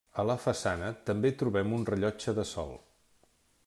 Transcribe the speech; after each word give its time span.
A 0.21 0.23
la 0.29 0.35
façana 0.45 0.87
també 1.11 1.33
trobem 1.43 1.77
un 1.81 1.87
rellotge 1.93 2.37
de 2.41 2.51
sol. 2.57 2.77